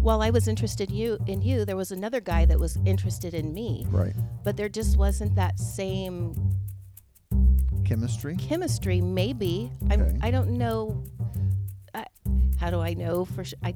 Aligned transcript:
while 0.00 0.22
I 0.22 0.30
was 0.30 0.48
interested 0.48 0.90
you 0.90 1.18
in 1.26 1.42
you, 1.42 1.64
there 1.64 1.76
was 1.76 1.90
another 1.92 2.20
guy 2.20 2.44
that 2.46 2.58
was 2.58 2.78
interested 2.86 3.34
in 3.34 3.52
me, 3.52 3.86
Right. 3.90 4.14
but 4.44 4.56
there 4.56 4.68
just 4.68 4.96
wasn't 4.96 5.34
that 5.36 5.58
same 5.58 6.34
Chemistry. 7.84 8.36
chemistry. 8.36 9.00
Maybe 9.00 9.70
I'm. 9.90 10.18
I 10.22 10.30
don't 10.30 10.50
know. 10.50 11.02
I, 11.94 12.06
how 12.58 12.70
do 12.70 12.80
I 12.80 12.94
know 12.94 13.24
for 13.24 13.42
sure? 13.44 13.58
I 13.64 13.74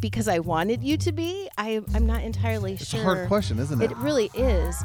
because 0.00 0.28
I 0.28 0.40
wanted 0.40 0.82
you 0.82 0.96
to 0.98 1.12
be. 1.12 1.48
I 1.56 1.80
I'm 1.94 2.04
not 2.06 2.22
entirely 2.22 2.74
It's 2.74 2.86
sure. 2.86 3.00
It's 3.00 3.08
a 3.08 3.14
hard 3.14 3.28
question, 3.28 3.58
isn't 3.58 3.80
it? 3.80 3.90
It 3.90 3.96
really 3.98 4.30
is. 4.34 4.76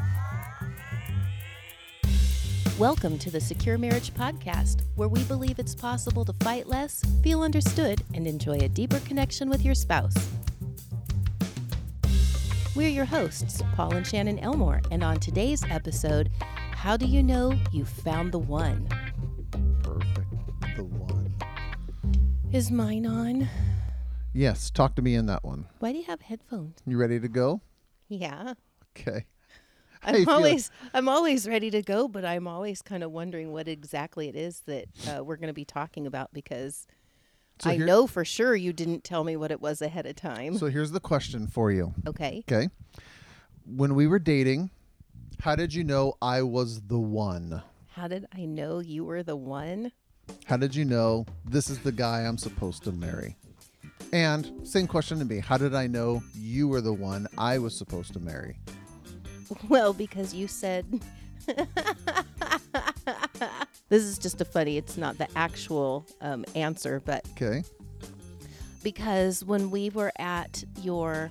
Welcome 2.78 3.18
to 3.18 3.30
the 3.32 3.40
Secure 3.40 3.76
Marriage 3.76 4.14
Podcast, 4.14 4.82
where 4.94 5.08
we 5.08 5.24
believe 5.24 5.58
it's 5.58 5.74
possible 5.74 6.24
to 6.24 6.32
fight 6.44 6.68
less, 6.68 7.02
feel 7.24 7.42
understood, 7.42 8.04
and 8.14 8.24
enjoy 8.24 8.58
a 8.58 8.68
deeper 8.68 9.00
connection 9.00 9.50
with 9.50 9.62
your 9.62 9.74
spouse. 9.74 10.14
We're 12.76 12.88
your 12.88 13.04
hosts, 13.04 13.60
Paul 13.74 13.96
and 13.96 14.06
Shannon 14.06 14.38
Elmore, 14.38 14.80
and 14.92 15.02
on 15.02 15.18
today's 15.18 15.64
episode, 15.68 16.30
how 16.70 16.96
do 16.96 17.04
you 17.04 17.20
know 17.20 17.52
you 17.72 17.84
found 17.84 18.30
the 18.30 18.38
one? 18.38 18.86
Perfect. 19.82 20.76
The 20.76 20.84
one. 20.84 21.34
Is 22.52 22.70
mine 22.70 23.06
on? 23.06 23.48
Yes. 24.32 24.70
Talk 24.70 24.94
to 24.94 25.02
me 25.02 25.16
in 25.16 25.26
that 25.26 25.42
one. 25.42 25.66
Why 25.80 25.90
do 25.90 25.98
you 25.98 26.04
have 26.04 26.20
headphones? 26.20 26.78
You 26.86 26.96
ready 26.96 27.18
to 27.18 27.26
go? 27.26 27.60
Yeah. 28.08 28.54
Okay. 28.96 29.24
I'm 30.02 30.28
always 30.28 30.70
I'm 30.94 31.08
always 31.08 31.48
ready 31.48 31.70
to 31.70 31.82
go, 31.82 32.08
but 32.08 32.24
I'm 32.24 32.46
always 32.46 32.82
kind 32.82 33.02
of 33.02 33.10
wondering 33.12 33.52
what 33.52 33.68
exactly 33.68 34.28
it 34.28 34.36
is 34.36 34.60
that 34.66 34.86
uh, 35.08 35.24
we're 35.24 35.36
going 35.36 35.48
to 35.48 35.52
be 35.54 35.64
talking 35.64 36.06
about 36.06 36.32
because 36.32 36.86
So 37.60 37.70
I 37.70 37.76
here- 37.76 37.86
know 37.86 38.06
for 38.06 38.24
sure 38.24 38.54
you 38.54 38.72
didn't 38.72 39.04
tell 39.04 39.24
me 39.24 39.36
what 39.36 39.50
it 39.50 39.60
was 39.60 39.82
ahead 39.82 40.06
of 40.06 40.16
time. 40.16 40.56
So 40.58 40.66
here's 40.66 40.90
the 40.92 41.00
question 41.00 41.46
for 41.46 41.70
you. 41.72 41.94
okay. 42.06 42.44
Okay. 42.50 42.68
When 43.66 43.94
we 43.94 44.06
were 44.06 44.18
dating, 44.18 44.70
how 45.40 45.54
did 45.56 45.74
you 45.74 45.84
know 45.84 46.14
I 46.22 46.42
was 46.42 46.80
the 46.82 46.98
one? 46.98 47.62
How 47.88 48.08
did 48.08 48.26
I 48.34 48.44
know 48.44 48.78
you 48.78 49.04
were 49.04 49.22
the 49.22 49.36
one? 49.36 49.92
How 50.46 50.56
did 50.56 50.74
you 50.74 50.84
know 50.84 51.26
this 51.44 51.68
is 51.68 51.78
the 51.80 51.92
guy 51.92 52.20
I'm 52.20 52.38
supposed 52.38 52.82
to 52.84 52.92
marry? 52.92 53.36
And 54.12 54.66
same 54.66 54.86
question 54.86 55.18
to 55.18 55.24
me. 55.24 55.40
How 55.40 55.58
did 55.58 55.74
I 55.74 55.86
know 55.86 56.22
you 56.34 56.68
were 56.68 56.80
the 56.80 56.92
one 56.94 57.26
I 57.36 57.58
was 57.58 57.76
supposed 57.76 58.12
to 58.14 58.20
marry? 58.20 58.58
Well, 59.68 59.92
because 59.92 60.34
you 60.34 60.46
said 60.48 60.84
This 63.88 64.02
is 64.02 64.18
just 64.18 64.40
a 64.40 64.44
funny, 64.44 64.76
it's 64.76 64.96
not 64.98 65.16
the 65.16 65.26
actual 65.36 66.04
um, 66.20 66.44
answer, 66.54 67.00
but 67.04 67.26
Okay. 67.32 67.62
because 68.82 69.42
when 69.44 69.70
we 69.70 69.88
were 69.90 70.12
at 70.18 70.62
your 70.82 71.30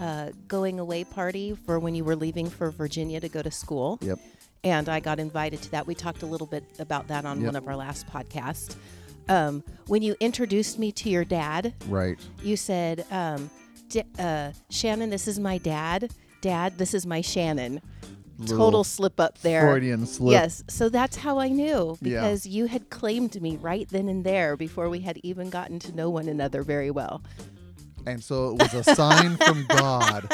uh, 0.00 0.30
going 0.46 0.78
away 0.80 1.04
party 1.04 1.54
for 1.66 1.78
when 1.78 1.94
you 1.94 2.04
were 2.04 2.16
leaving 2.16 2.48
for 2.48 2.70
Virginia 2.70 3.20
to 3.20 3.28
go 3.28 3.42
to 3.42 3.50
school, 3.50 3.98
Yep. 4.00 4.18
and 4.64 4.88
I 4.88 5.00
got 5.00 5.18
invited 5.20 5.60
to 5.62 5.70
that. 5.72 5.86
We 5.86 5.94
talked 5.94 6.22
a 6.22 6.26
little 6.26 6.46
bit 6.46 6.64
about 6.78 7.08
that 7.08 7.26
on 7.26 7.38
Yep. 7.40 7.46
one 7.46 7.56
of 7.56 7.68
our 7.68 7.76
last 7.76 8.06
podcasts. 8.06 8.74
Um, 9.28 9.62
when 9.88 10.00
you 10.00 10.16
introduced 10.20 10.78
me 10.78 10.90
to 10.92 11.10
your 11.10 11.24
dad, 11.26 11.74
Right. 11.88 12.18
you 12.42 12.56
said, 12.56 13.04
um, 13.10 13.50
D- 13.90 14.02
uh, 14.18 14.52
"Shannon, 14.70 15.10
this 15.10 15.28
is 15.28 15.38
my 15.38 15.58
dad. 15.58 16.10
Dad, 16.40 16.78
this 16.78 16.94
is 16.94 17.06
my 17.06 17.20
Shannon." 17.20 17.80
Total 18.46 18.84
slip 18.84 19.18
up 19.18 19.38
there. 19.40 19.62
Freudian 19.62 20.06
slip. 20.06 20.30
Yes, 20.30 20.62
so 20.68 20.88
that's 20.88 21.16
how 21.16 21.40
I 21.40 21.48
knew 21.48 21.98
Yeah. 22.00 22.20
because 22.20 22.46
you 22.46 22.66
had 22.66 22.88
claimed 22.88 23.40
me 23.42 23.56
right 23.56 23.88
then 23.88 24.08
and 24.08 24.22
there 24.22 24.56
before 24.56 24.88
we 24.88 25.00
had 25.00 25.18
even 25.24 25.50
gotten 25.50 25.80
to 25.80 25.92
know 25.92 26.08
one 26.08 26.28
another 26.28 26.62
very 26.62 26.88
well. 26.92 27.20
And 28.06 28.22
so 28.22 28.50
it 28.50 28.62
was 28.62 28.74
a 28.74 28.94
sign 28.94 29.36
from 29.38 29.66
God. 29.68 30.32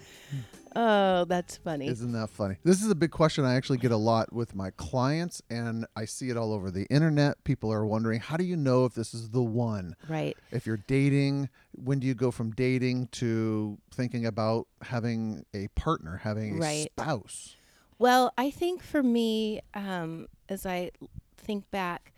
Oh, 0.77 1.25
that's 1.25 1.57
funny. 1.57 1.87
Isn't 1.89 2.13
that 2.13 2.31
funny? 2.31 2.57
This 2.65 2.83
is 2.83 2.91
a 2.91 2.95
big 2.95 3.11
question 3.11 3.45
I 3.45 3.55
actually 3.55 3.79
get 3.79 3.93
a 3.93 3.97
lot 3.97 4.33
with 4.33 4.55
my 4.55 4.71
clients, 4.71 5.41
and 5.49 5.87
I 5.95 6.05
see 6.05 6.31
it 6.31 6.37
all 6.37 6.53
over 6.53 6.71
the 6.71 6.87
internet. 6.91 7.43
People 7.45 7.73
are 7.73 7.87
wondering, 7.87 8.21
how 8.21 8.37
do 8.37 8.45
you 8.45 8.57
know 8.57 8.85
if 8.85 8.95
this 8.95 9.15
is 9.15 9.31
the 9.31 9.43
one? 9.43 9.95
right. 10.09 10.37
If 10.51 10.67
you're 10.67 10.79
dating, 10.87 11.49
when 11.73 11.99
do 12.01 12.07
you 12.07 12.15
go 12.15 12.31
from 12.31 12.51
dating 12.53 13.09
to 13.13 13.79
thinking 13.93 14.27
about 14.27 14.67
having 14.83 15.45
a 15.55 15.69
partner, 15.69 16.19
having 16.23 16.57
a 16.57 16.61
Right. 16.61 16.91
spouse? 16.99 17.57
Well, 17.99 18.33
I 18.37 18.51
think 18.51 18.83
for 18.83 19.03
me, 19.03 19.61
um, 19.75 20.27
as 20.49 20.67
I 20.67 20.91
think 21.37 21.71
back, 21.71 22.13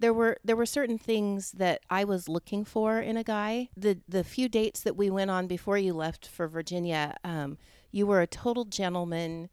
there 0.00 0.12
were 0.12 0.36
there 0.42 0.56
were 0.56 0.66
certain 0.66 0.98
things 0.98 1.52
that 1.52 1.80
I 1.88 2.02
was 2.02 2.28
looking 2.28 2.64
for 2.64 2.98
in 2.98 3.16
a 3.16 3.22
guy. 3.22 3.68
The 3.76 4.00
the 4.08 4.24
few 4.24 4.48
dates 4.48 4.80
that 4.80 4.96
we 4.96 5.10
went 5.10 5.30
on 5.30 5.46
before 5.46 5.78
you 5.78 5.92
left 5.94 6.26
for 6.26 6.48
Virginia, 6.48 7.16
um, 7.22 7.56
you 7.92 8.06
were 8.06 8.20
a 8.20 8.26
total 8.26 8.64
gentleman. 8.64 9.50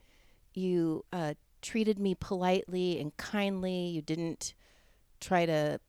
You 0.54 1.06
uh, 1.14 1.36
treated 1.62 2.00
me 2.00 2.16
politely 2.16 3.00
and 3.00 3.16
kindly. 3.18 3.88
You 3.88 4.02
didn't 4.02 4.54
try 5.20 5.46
to. 5.46 5.80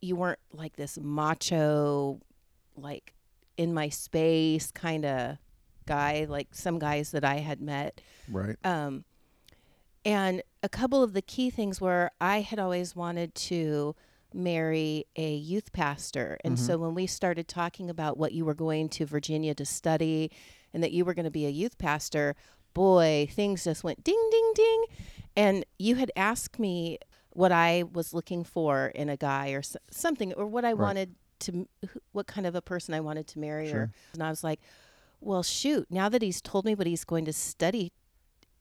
You 0.00 0.16
weren't 0.16 0.40
like 0.52 0.76
this 0.76 0.98
macho, 1.00 2.20
like 2.76 3.14
in 3.56 3.72
my 3.72 3.88
space 3.88 4.70
kind 4.70 5.04
of 5.04 5.38
guy, 5.86 6.26
like 6.28 6.48
some 6.52 6.78
guys 6.78 7.12
that 7.12 7.24
I 7.24 7.36
had 7.36 7.60
met. 7.60 8.00
Right. 8.30 8.56
Um, 8.64 9.04
and 10.04 10.42
a 10.62 10.68
couple 10.68 11.02
of 11.02 11.12
the 11.12 11.22
key 11.22 11.50
things 11.50 11.80
were 11.80 12.10
I 12.20 12.40
had 12.40 12.58
always 12.58 12.94
wanted 12.94 13.34
to 13.34 13.94
marry 14.34 15.06
a 15.16 15.34
youth 15.34 15.72
pastor. 15.72 16.38
And 16.44 16.58
so 16.58 16.76
when 16.76 16.94
we 16.94 17.06
started 17.06 17.48
talking 17.48 17.88
about 17.88 18.18
what 18.18 18.32
you 18.32 18.44
were 18.44 18.54
going 18.54 18.88
to 18.90 19.06
Virginia 19.06 19.54
to 19.54 19.64
study 19.64 20.30
and 20.74 20.82
that 20.82 20.92
you 20.92 21.04
were 21.04 21.14
going 21.14 21.24
to 21.24 21.30
be 21.30 21.46
a 21.46 21.50
youth 21.50 21.78
pastor, 21.78 22.34
boy, 22.74 23.28
things 23.30 23.64
just 23.64 23.82
went 23.84 24.04
ding, 24.04 24.28
ding, 24.30 24.52
ding. 24.54 24.84
And 25.36 25.64
you 25.78 25.96
had 25.96 26.10
asked 26.16 26.58
me 26.58 26.98
what 27.30 27.52
I 27.52 27.84
was 27.92 28.12
looking 28.12 28.44
for 28.44 28.88
in 28.88 29.08
a 29.08 29.16
guy 29.16 29.50
or 29.50 29.62
something, 29.90 30.32
or 30.34 30.46
what 30.46 30.64
I 30.64 30.74
wanted 30.74 31.14
to, 31.40 31.68
what 32.12 32.26
kind 32.26 32.46
of 32.46 32.54
a 32.54 32.62
person 32.62 32.94
I 32.94 33.00
wanted 33.00 33.26
to 33.28 33.38
marry. 33.38 33.68
Or, 33.68 33.70
Sure. 33.70 33.90
and 34.14 34.22
I 34.22 34.30
was 34.30 34.42
like, 34.42 34.60
well, 35.20 35.42
shoot, 35.42 35.86
now 35.90 36.08
that 36.08 36.22
he's 36.22 36.40
told 36.40 36.64
me 36.64 36.74
what 36.74 36.86
he's 36.86 37.04
going 37.04 37.24
to 37.26 37.32
study 37.32 37.92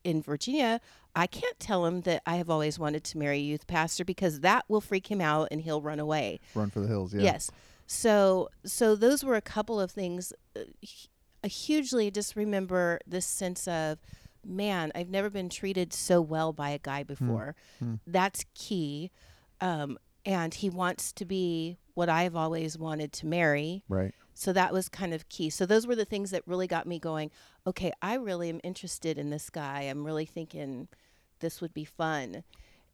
in 0.03 0.21
Virginia, 0.21 0.79
I 1.15 1.25
can't 1.27 1.59
tell 1.59 1.85
him 1.85 2.01
that 2.01 2.21
I 2.25 2.35
have 2.35 2.49
always 2.49 2.77
wanted 2.79 3.03
to 3.05 3.17
marry 3.17 3.37
a 3.37 3.41
youth 3.41 3.65
pastor 3.67 4.05
because 4.05 4.41
that 4.41 4.65
will 4.67 4.81
freak 4.81 5.09
him 5.09 5.19
out 5.21 5.47
and 5.51 5.61
he'll 5.61 5.81
run 5.81 5.99
away. 5.99 6.39
Run 6.55 6.69
for 6.69 6.79
the 6.79 6.87
hills. 6.87 7.13
Yeah. 7.13 7.23
Yes. 7.23 7.49
So 7.87 8.49
so 8.65 8.95
those 8.95 9.23
were 9.23 9.35
a 9.35 9.41
couple 9.41 9.79
of 9.79 9.89
things. 9.91 10.33
Uh, 10.55 10.61
I 11.47 11.49
hugely 11.49 12.11
just 12.11 12.35
remember 12.35 12.99
this 13.07 13.25
sense 13.25 13.69
of, 13.69 13.99
man, 14.45 14.91
I've 14.93 15.07
never 15.07 15.29
been 15.29 15.47
treated 15.47 15.93
so 15.93 16.19
well 16.19 16.51
by 16.51 16.71
a 16.71 16.77
guy 16.77 17.03
before. 17.03 17.55
That's 18.05 18.43
key. 18.53 19.11
Um, 19.61 19.97
and 20.25 20.53
he 20.53 20.69
wants 20.69 21.13
to 21.13 21.23
be 21.23 21.77
what 21.93 22.09
I've 22.09 22.35
always 22.35 22.77
wanted 22.77 23.13
to 23.13 23.25
marry. 23.25 23.81
Right. 23.87 24.13
So 24.33 24.51
that 24.51 24.73
was 24.73 24.89
kind 24.89 25.13
of 25.13 25.29
key. 25.29 25.49
So 25.49 25.65
those 25.65 25.87
were 25.87 25.95
the 25.95 26.03
things 26.03 26.31
that 26.31 26.43
really 26.45 26.67
got 26.67 26.85
me 26.85 26.99
going. 26.99 27.31
Okay, 27.65 27.93
I 28.01 28.15
really 28.15 28.49
am 28.49 28.59
interested 28.61 29.17
in 29.17 29.29
this 29.29 29.49
guy. 29.49 29.83
I'm 29.83 30.05
really 30.05 30.25
thinking 30.25 30.89
this 31.39 31.61
would 31.61 31.73
be 31.73 31.85
fun. 31.85 32.43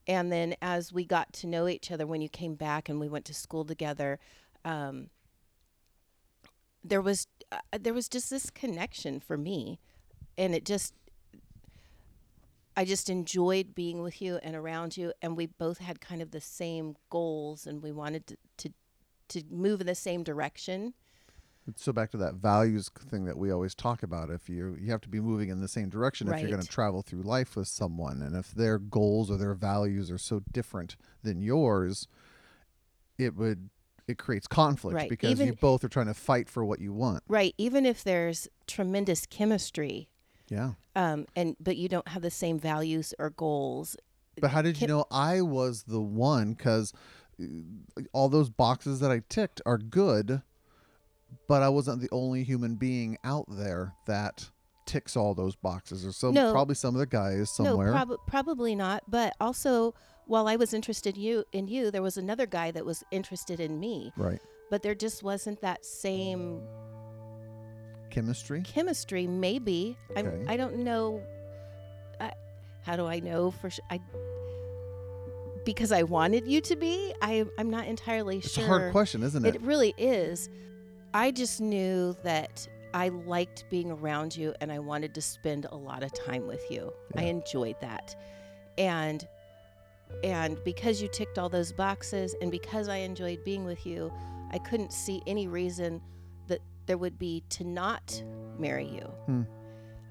And 0.06 0.32
then 0.32 0.54
as 0.62 0.94
we 0.94 1.06
got 1.06 1.34
to 1.34 1.48
know 1.48 1.68
each 1.68 1.92
other 1.92 2.06
when 2.06 2.22
you 2.22 2.30
came 2.30 2.54
back 2.54 2.88
and 2.88 3.00
we 3.00 3.10
went 3.10 3.26
to 3.26 3.34
school 3.34 3.66
together, 3.66 4.20
um, 4.64 5.10
there 6.84 7.02
was 7.02 7.28
uh, 7.72 7.78
there 7.80 7.94
was 7.94 8.08
just 8.08 8.30
this 8.30 8.50
connection 8.50 9.20
for 9.20 9.38
me, 9.38 9.80
and 10.38 10.56
it 10.56 10.66
just 10.66 10.94
I 12.76 12.86
just 12.86 13.10
enjoyed 13.10 13.76
being 13.76 14.02
with 14.02 14.22
you 14.22 14.40
and 14.42 14.56
around 14.56 14.98
you, 14.98 15.14
and 15.22 15.38
we 15.38 15.46
both 15.46 15.78
had 15.78 16.02
kind 16.02 16.22
of 16.22 16.32
the 16.32 16.42
same 16.42 16.96
goals, 17.10 17.68
and 17.68 17.84
we 17.84 17.92
wanted 17.92 18.28
to 18.28 18.38
to, 18.58 18.74
to 19.30 19.44
move 19.50 19.82
in 19.82 19.88
the 19.88 19.96
same 19.96 20.24
direction. 20.24 20.94
So 21.78 21.94
back 21.94 22.12
to 22.12 22.18
that 22.18 22.36
values 22.36 22.90
thing 22.90 23.24
that 23.26 23.38
we 23.38 23.50
always 23.50 23.74
talk 23.74 24.04
about. 24.04 24.30
If 24.30 24.50
you 24.50 24.76
you 24.80 24.92
have 24.92 25.02
to 25.02 25.10
be 25.10 25.22
moving 25.22 25.50
in 25.50 25.62
the 25.62 25.68
same 25.68 25.90
direction 25.90 26.28
if 26.28 26.42
you're 26.42 26.50
going 26.50 26.62
to 26.62 26.68
travel 26.68 27.02
through 27.02 27.22
life 27.22 27.56
with 27.56 27.68
someone, 27.68 28.22
and 28.22 28.36
if 28.36 28.52
their 28.52 28.80
goals 28.80 29.32
or 29.32 29.38
their 29.38 29.54
values 29.54 30.12
are 30.12 30.18
so 30.18 30.42
different 30.52 30.98
than 31.22 31.42
yours, 31.42 32.08
it 33.18 33.36
would 33.36 33.70
it 34.08 34.18
creates 34.18 34.48
conflict 34.48 34.96
Right. 34.96 35.10
because 35.10 35.40
you 35.40 35.54
both 35.54 35.84
are 35.84 35.90
trying 35.90 36.08
to 36.08 36.14
fight 36.14 36.50
for 36.50 36.64
what 36.66 36.80
you 36.80 36.94
want. 36.94 37.24
Right. 37.28 37.54
Even 37.58 37.86
if 37.86 38.04
there's 38.04 38.48
tremendous 38.68 39.26
chemistry, 39.26 40.10
Yeah. 40.50 40.74
um, 40.96 41.26
and 41.36 41.56
but 41.60 41.78
you 41.78 41.88
don't 41.88 42.08
have 42.10 42.22
the 42.22 42.32
same 42.32 42.60
values 42.60 43.14
or 43.20 43.30
goals. 43.30 43.96
But 44.42 44.52
how 44.52 44.62
did 44.62 44.82
you 44.82 44.88
know 44.88 45.06
I 45.12 45.42
was 45.42 45.84
the 45.84 46.02
one? 46.02 46.54
Because 46.54 46.92
all 48.14 48.30
those 48.30 48.50
boxes 48.50 49.00
that 49.00 49.12
I 49.12 49.22
ticked 49.30 49.62
are 49.66 49.78
good, 49.78 50.42
but 51.48 51.64
I 51.64 51.70
wasn't 51.70 52.02
the 52.02 52.10
only 52.12 52.44
human 52.44 52.76
being 52.76 53.18
out 53.24 53.46
there 53.50 53.94
that 54.06 54.50
ticks 54.86 55.16
all 55.18 55.34
those 55.34 55.56
boxes. 55.56 56.06
Or 56.06 56.12
some 56.12 56.34
No. 56.34 56.52
probably 56.52 56.76
some 56.76 56.96
of 56.96 57.00
the 57.00 57.06
guys 57.06 57.50
somewhere. 57.50 57.88
No, 57.88 57.94
prob- 58.06 58.20
probably 58.28 58.76
not. 58.76 59.04
But 59.08 59.34
also, 59.40 59.94
while 60.26 60.48
I 60.48 60.56
was 60.56 60.74
interested 60.74 61.16
in 61.18 61.24
you, 61.24 61.44
in 61.52 61.68
you, 61.68 61.92
there 61.92 62.02
was 62.02 62.18
another 62.18 62.46
guy 62.46 62.72
that 62.72 62.86
was 62.86 63.04
interested 63.12 63.60
in 63.60 63.80
me. 63.80 64.12
right. 64.18 64.40
but 64.70 64.82
there 64.82 64.96
just 64.96 65.22
wasn't 65.24 65.62
that 65.62 65.86
same 65.86 66.62
Chemistry. 68.10 68.62
chemistry. 68.62 69.28
Maybe 69.28 69.98
Okay. 70.12 70.20
I'm, 70.22 70.46
I 70.48 70.56
don't 70.58 70.78
know. 70.78 71.22
I, 72.20 72.32
how 72.84 72.96
do 72.96 73.06
I 73.08 73.20
know 73.20 73.52
for 73.52 73.70
sure? 73.70 73.86
I 73.90 74.00
because 75.66 75.92
I 75.92 76.04
wanted 76.04 76.46
you 76.48 76.60
to 76.62 76.76
be. 76.76 77.14
I 77.22 77.46
I'm 77.58 77.70
not 77.70 77.88
entirely 77.88 78.38
It's 78.38 78.52
sure. 78.52 78.64
It's 78.64 78.68
a 78.68 78.78
hard 78.80 78.92
question, 78.92 79.24
isn't 79.24 79.46
it? 79.46 79.56
It 79.56 79.62
really 79.62 79.94
is. 79.98 80.50
I 81.14 81.32
just 81.32 81.62
knew 81.62 82.16
that 82.24 82.68
I 82.94 83.10
liked 83.10 83.66
being 83.70 83.92
around 83.92 84.36
you 84.36 84.54
and 84.62 84.72
I 84.72 84.80
wanted 84.80 85.14
to 85.16 85.22
spend 85.22 85.66
a 85.72 85.76
lot 85.76 86.04
of 86.04 86.14
time 86.14 86.48
with 86.48 86.70
you. 86.70 86.94
I 87.18 87.24
enjoyed 87.24 87.76
that. 87.82 88.16
And 88.78 89.28
and 90.24 90.64
because 90.64 91.02
you 91.02 91.08
ticked 91.08 91.40
all 91.40 91.50
those 91.50 91.74
boxes 91.74 92.36
and 92.42 92.52
because 92.52 92.88
I 92.88 92.98
enjoyed 92.98 93.44
being 93.44 93.66
with 93.66 93.86
you, 93.86 94.14
I 94.52 94.60
couldn't 94.60 94.94
see 94.94 95.24
any 95.26 95.48
reason 95.48 96.02
that 96.48 96.60
there 96.86 97.00
would 97.00 97.18
be 97.18 97.44
to 97.50 97.64
not 97.64 98.24
marry 98.60 98.86
you. 98.86 99.06
Hmm. 99.26 99.42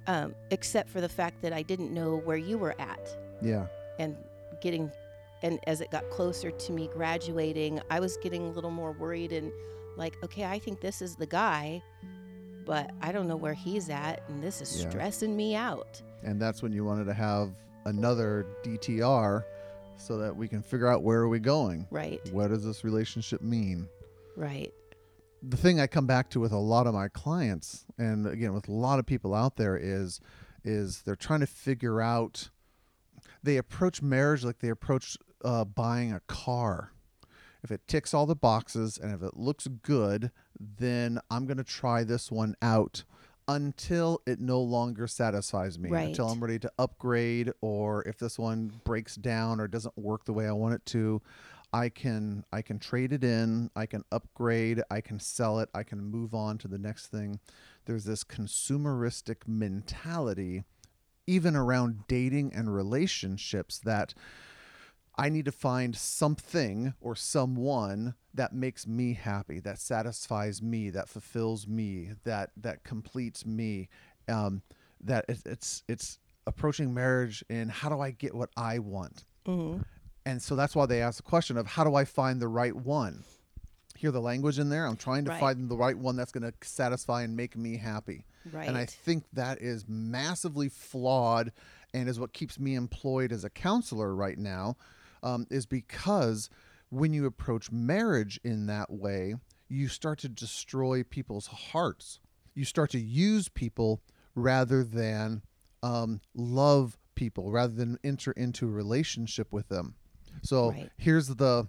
Um, 0.09 0.35
except 0.51 0.91
for 0.91 1.01
the 1.01 1.09
fact 1.09 1.41
that 1.43 1.53
I 1.53 1.63
didn't 1.63 1.95
know 1.95 2.17
where 2.17 2.37
you 2.37 2.59
were 2.59 2.75
at 2.81 3.17
yeah. 3.41 3.67
and 3.99 4.17
getting 4.61 4.91
and 5.43 5.59
as 5.67 5.81
it 5.81 5.91
got 5.91 6.09
closer 6.11 6.51
to 6.51 6.73
me 6.73 6.89
graduating 6.93 7.81
i 7.91 7.99
was 7.99 8.17
getting 8.19 8.47
a 8.47 8.51
little 8.51 8.71
more 8.71 8.93
worried 8.93 9.33
and 9.33 9.53
like 9.97 10.17
okay 10.23 10.45
i 10.45 10.59
think 10.59 10.81
this 10.81 11.03
is 11.03 11.17
the 11.17 11.27
guy 11.27 11.83
but 12.65 12.91
i 13.01 13.11
don't 13.13 13.27
know 13.29 13.37
where 13.37 13.55
he's 13.55 13.89
at 13.91 14.23
and 14.29 14.43
this 14.43 14.61
is 14.61 14.83
Yeah. 14.83 14.91
stressing 14.91 15.37
me 15.37 15.55
out 15.55 16.01
And 16.25 16.41
that's 16.41 16.63
when 16.63 16.73
you 16.73 16.85
wanted 16.85 17.05
to 17.07 17.15
have 17.15 17.51
another 17.85 18.47
DTR 18.65 19.43
so 19.97 20.19
that 20.19 20.35
we 20.37 20.47
can 20.49 20.63
figure 20.63 20.87
out 20.87 21.03
where 21.03 21.21
are 21.21 21.29
we 21.29 21.39
going? 21.41 21.87
right 21.91 22.21
What 22.33 22.49
does 22.49 22.65
this 22.65 22.85
relationship 22.85 23.43
mean? 23.43 23.89
right 24.37 24.73
the 25.43 25.57
thing 25.57 25.81
I 25.81 25.89
come 25.89 26.07
back 26.07 26.31
to 26.31 26.41
with 26.41 26.53
a 26.53 26.59
lot 26.59 26.87
of 26.87 26.95
my 26.95 27.09
clients, 27.09 27.85
and 27.99 28.27
again 28.29 28.53
with 28.55 28.69
a 28.69 28.73
lot 28.73 29.01
of 29.01 29.07
people 29.07 29.35
out 29.35 29.57
there, 29.57 29.77
is 29.77 30.21
is 30.63 31.03
they're 31.03 31.17
trying 31.17 31.41
to 31.41 31.49
figure 31.49 32.01
out. 32.01 32.49
They 33.43 33.57
approach 33.57 34.01
marriage 34.03 34.45
like 34.45 34.61
they 34.61 34.69
approach 34.69 35.19
uh, 35.45 35.65
buying 35.65 36.13
a 36.13 36.21
car. 36.29 36.92
If 37.63 37.71
it 37.71 37.87
ticks 37.87 38.13
all 38.13 38.27
the 38.27 38.35
boxes 38.35 38.99
and 38.99 39.15
if 39.15 39.23
it 39.23 39.37
looks 39.37 39.67
good, 39.67 40.31
then 40.59 41.21
I'm 41.31 41.47
going 41.47 41.59
to 41.59 41.65
try 41.65 42.05
this 42.05 42.31
one 42.31 42.57
out 42.61 43.05
until 43.49 44.21
it 44.27 44.41
no 44.41 44.61
longer 44.61 45.07
satisfies 45.07 45.79
me. 45.79 45.91
Until 46.09 46.29
I'm 46.29 46.41
ready 46.41 46.59
to 46.61 46.73
upgrade, 46.79 47.53
or 47.61 48.07
if 48.07 48.19
this 48.19 48.39
one 48.39 48.73
breaks 48.85 49.17
down 49.17 49.61
or 49.61 49.69
doesn't 49.69 49.97
work 49.97 50.25
the 50.25 50.33
way 50.33 50.47
I 50.47 50.53
want 50.53 50.75
it 50.75 50.87
to, 50.87 51.23
I 51.73 51.89
can 51.89 52.45
I 52.53 52.63
can 52.63 52.79
trade 52.79 53.13
it 53.13 53.25
in, 53.25 53.71
I 53.75 53.87
can 53.87 54.05
upgrade, 54.13 54.83
I 54.91 55.01
can 55.01 55.19
sell 55.19 55.59
it, 55.61 55.71
I 55.75 55.83
can 55.83 56.05
move 56.05 56.35
on 56.35 56.59
to 56.59 56.69
the 56.69 56.79
next 56.79 57.07
thing. 57.09 57.41
There's 57.87 58.05
this 58.05 58.25
consumeristic 58.25 59.49
mentality 59.49 60.65
even 61.27 61.57
around 61.57 62.07
dating 62.09 62.53
and 62.53 62.75
relationships 62.75 63.79
that 63.79 64.13
I 65.17 65.29
need 65.29 65.45
to 65.45 65.53
find 65.53 65.95
something 65.95 66.95
or 67.01 67.15
someone 67.15 68.15
that 68.35 68.55
makes 68.55 68.87
me 68.87 69.13
happy, 69.15 69.61
that 69.61 69.79
satisfies 69.79 70.63
me, 70.63 70.91
that 70.91 71.09
fulfills 71.09 71.67
me, 71.67 72.11
that 72.25 72.51
that 72.57 72.83
completes 72.85 73.45
me. 73.45 73.89
Um, 74.29 74.63
that 75.05 75.25
it, 75.29 75.41
it's 75.45 75.83
it's 75.89 76.19
approaching 76.47 76.95
marriage 76.95 77.45
and 77.51 77.71
how 77.71 77.89
do 77.89 78.01
I 78.01 78.11
get 78.13 78.35
what 78.35 78.51
I 78.57 78.79
want? 78.79 79.25
hmm 79.47 79.79
And 80.25 80.41
so 80.41 80.57
that's 80.57 80.75
why 80.75 80.87
they 80.87 81.03
ask 81.03 81.17
the 81.19 81.23
question 81.25 81.57
of 81.57 81.67
how 81.67 81.85
do 81.85 81.95
I 81.95 82.05
find 82.05 82.41
the 82.41 82.49
right 82.49 82.75
one? 82.75 83.25
Hear 83.97 84.11
the 84.13 84.21
language 84.21 84.59
in 84.59 84.69
there? 84.71 84.87
I'm 84.87 84.97
trying 84.97 85.25
to 85.25 85.31
Right. 85.31 85.41
find 85.41 85.69
the 85.69 85.77
right 85.77 85.97
one 85.97 86.17
that's 86.17 86.33
going 86.33 86.51
to 86.51 86.55
satisfy 86.67 87.23
and 87.23 87.37
make 87.37 87.57
me 87.57 87.77
happy. 87.77 88.25
right 88.53 88.67
And 88.69 88.77
I 88.77 88.87
think 88.87 89.25
that 89.35 89.61
is 89.61 89.85
massively 89.89 90.69
flawed 90.69 91.53
and 91.95 92.09
is 92.09 92.19
what 92.19 92.33
keeps 92.33 92.59
me 92.59 92.75
employed 92.75 93.31
as 93.33 93.45
a 93.45 93.51
counselor 93.51 94.15
right 94.15 94.39
now, 94.39 94.77
um, 95.23 95.47
is 95.51 95.67
because 95.67 96.51
when 96.91 97.13
you 97.13 97.27
approach 97.27 97.71
marriage 97.73 98.39
in 98.45 98.67
that 98.67 98.91
way, 98.91 99.35
you 99.69 99.89
start 99.89 100.19
to 100.21 100.29
destroy 100.29 101.03
people's 101.03 101.47
hearts. 101.47 102.21
You 102.55 102.65
start 102.65 102.91
to 102.91 103.01
use 103.01 103.49
people 103.49 104.03
rather 104.35 104.85
than 104.85 105.43
um, 105.83 106.21
love 106.35 106.99
people, 107.15 107.51
rather 107.51 107.73
than 107.73 107.99
enter 108.05 108.33
into 108.33 108.67
a 108.69 108.71
relationship 108.71 109.53
with 109.53 109.69
them. 109.69 109.95
So 110.43 110.71
Right. 110.71 110.91
here's 110.99 111.29
the 111.29 111.67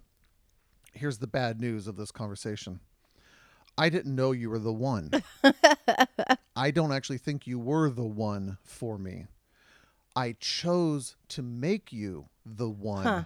here's 0.93 1.17
the 1.19 1.27
bad 1.27 1.59
news 1.59 1.87
of 1.87 1.95
this 1.95 2.11
conversation. 2.11 2.79
I 3.77 3.89
didn't 3.89 4.15
know 4.15 4.31
you 4.31 4.49
were 4.49 4.59
the 4.59 4.71
one. 4.73 5.11
I 6.55 6.69
don't 6.71 6.91
actually 6.91 7.17
think 7.17 7.47
you 7.47 7.57
were 7.57 7.89
the 7.89 8.03
one 8.05 8.57
for 8.63 8.97
me. 8.99 9.25
I 10.15 10.35
chose 10.39 11.15
to 11.29 11.41
make 11.41 11.91
you 11.91 12.27
the 12.45 12.69
one. 12.69 13.05
Huh. 13.05 13.23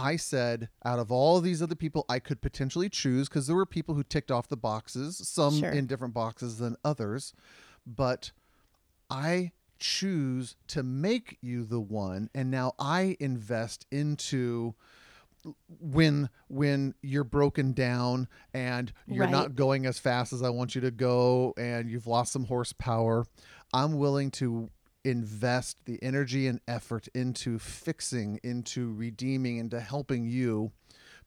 I 0.00 0.16
said, 0.16 0.68
out 0.84 0.98
of 0.98 1.12
all 1.12 1.40
these 1.40 1.60
other 1.62 1.74
people 1.74 2.04
I 2.08 2.18
could 2.18 2.40
potentially 2.40 2.88
choose, 2.88 3.28
because 3.28 3.46
there 3.46 3.56
were 3.56 3.66
people 3.66 3.94
who 3.94 4.02
ticked 4.02 4.30
off 4.30 4.48
the 4.48 4.56
boxes, 4.56 5.16
some 5.28 5.58
Sure. 5.58 5.70
in 5.70 5.86
different 5.86 6.14
boxes 6.14 6.58
than 6.58 6.76
others, 6.84 7.32
but 7.86 8.32
I 9.10 9.52
choose 9.78 10.56
to 10.68 10.82
make 10.82 11.38
you 11.40 11.64
the 11.64 11.80
one. 11.80 12.30
And 12.34 12.50
now 12.50 12.72
I 12.78 13.16
invest 13.20 13.86
into 13.90 14.74
when 15.80 16.28
when 16.48 16.94
you're 17.00 17.24
broken 17.24 17.72
down 17.72 18.28
and 18.52 18.92
you're 19.06 19.24
Right. 19.24 19.30
not 19.30 19.54
going 19.54 19.86
as 19.86 19.98
fast 19.98 20.32
as 20.34 20.42
I 20.42 20.50
want 20.50 20.74
you 20.74 20.82
to 20.82 20.90
go 20.90 21.54
and 21.56 21.88
you've 21.90 22.06
lost 22.06 22.32
some 22.32 22.44
horsepower, 22.44 23.24
I'm 23.72 23.96
willing 23.98 24.30
to 24.32 24.68
invest 25.04 25.84
the 25.86 25.98
energy 26.02 26.46
and 26.46 26.60
effort 26.68 27.08
into 27.14 27.58
fixing, 27.58 28.38
into 28.42 28.92
redeeming, 28.92 29.56
into 29.58 29.80
helping 29.80 30.26
you 30.26 30.72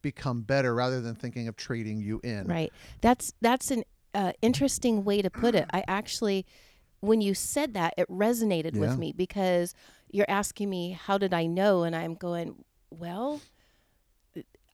become 0.01 0.41
better 0.41 0.75
rather 0.75 1.01
than 1.01 1.15
thinking 1.15 1.47
of 1.47 1.55
trading 1.55 2.01
you 2.01 2.19
in. 2.23 2.45
Right. 2.47 2.71
That's 3.01 3.33
that's 3.41 3.71
an 3.71 3.83
uh, 4.13 4.33
interesting 4.41 5.03
way 5.03 5.21
to 5.21 5.29
put 5.29 5.55
it. 5.55 5.65
I 5.73 5.83
actually, 5.87 6.45
when 6.99 7.21
you 7.21 7.33
said 7.33 7.73
that, 7.73 7.93
it 7.97 8.07
resonated 8.09 8.75
Yeah. 8.75 8.81
with 8.81 8.97
me 8.97 9.11
because 9.11 9.73
you're 10.11 10.29
asking 10.29 10.69
me 10.69 10.91
how 10.91 11.17
did 11.17 11.33
I 11.33 11.47
know, 11.47 11.83
and 11.83 11.95
I'm 11.95 12.13
going, 12.13 12.63
well, 12.91 13.41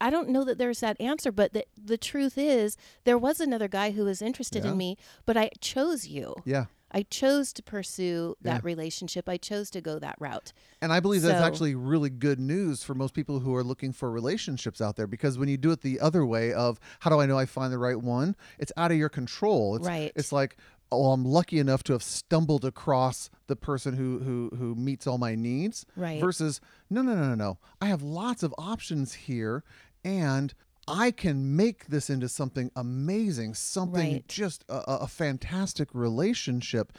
I 0.01 0.10
don't 0.10 0.30
know 0.30 0.44
that 0.46 0.57
there's 0.57 0.80
that 0.80 1.00
answer, 1.00 1.31
but 1.31 1.54
the 1.54 1.66
the 1.81 1.98
truth 1.98 2.38
is 2.38 2.75
there 3.03 3.18
was 3.18 3.39
another 3.39 3.68
guy 3.68 3.91
who 3.91 4.03
was 4.06 4.22
interested 4.22 4.63
Yeah. 4.65 4.72
in 4.72 4.77
me, 4.77 4.98
but 5.25 5.38
I 5.38 5.51
chose 5.62 6.08
you. 6.08 6.36
Yeah. 6.46 6.65
I 6.91 7.03
chose 7.03 7.53
to 7.53 7.63
pursue 7.63 8.36
that 8.41 8.55
Yeah. 8.55 8.60
relationship. 8.63 9.29
I 9.29 9.38
chose 9.38 9.69
to 9.72 9.81
go 9.81 10.00
that 10.00 10.15
route. 10.19 10.53
And 10.81 10.91
I 10.91 11.00
believe 11.00 11.22
that's 11.22 11.41
actually 11.41 11.75
really 11.75 12.10
good 12.10 12.39
news 12.39 12.84
for 12.84 12.96
most 12.96 13.13
people 13.13 13.39
who 13.39 13.53
are 13.55 13.63
looking 13.63 13.91
for 13.93 14.10
relationships 14.12 14.81
out 14.81 14.96
there 14.96 15.08
because 15.08 15.38
when 15.38 15.50
you 15.50 15.58
do 15.58 15.72
it 15.72 15.81
the 15.81 16.00
other 16.00 16.25
way 16.25 16.51
of 16.53 16.79
how 17.01 17.10
do 17.10 17.19
I 17.19 17.25
know 17.25 17.38
I 17.38 17.46
find 17.46 17.72
the 17.72 17.77
right 17.77 18.00
one, 18.01 18.36
it's 18.58 18.72
out 18.77 18.91
of 18.91 18.98
your 18.98 19.10
control. 19.10 19.75
It's, 19.75 19.86
Right. 19.88 20.12
It's 20.15 20.31
like, 20.31 20.58
oh, 20.91 21.12
I'm 21.12 21.24
lucky 21.25 21.60
enough 21.60 21.84
to 21.84 21.93
have 21.93 22.01
stumbled 22.01 22.65
across 22.65 23.29
the 23.46 23.55
person 23.55 23.96
who 23.96 24.19
who 24.19 24.50
who 24.58 24.74
meets 24.74 25.05
all 25.05 25.19
my 25.19 25.36
needs. 25.36 25.86
Right. 25.96 26.19
Versus, 26.19 26.60
no, 26.89 27.03
no, 27.03 27.13
no, 27.13 27.27
no, 27.29 27.36
no. 27.36 27.58
I 27.79 27.86
have 27.86 28.01
lots 28.01 28.41
of 28.41 28.55
options 28.58 29.13
here, 29.13 29.63
and 30.03 30.53
I 30.89 31.12
can 31.12 31.55
make 31.55 31.86
this 31.88 32.10
into 32.10 32.27
something 32.27 32.72
amazing, 32.75 33.53
something 33.53 34.13
Right. 34.13 34.27
just 34.27 34.65
a, 34.69 35.03
a- 35.03 35.08
fantastic 35.08 35.89
relationship. 35.93 36.93